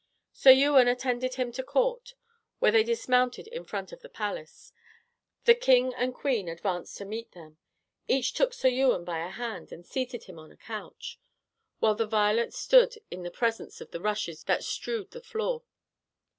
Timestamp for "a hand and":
9.19-9.85